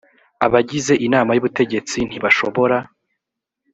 abagize 0.45 0.93
inama 1.07 1.31
y 1.33 1.39
ubutegetsi 1.41 1.97
ntibashobora 2.07 2.77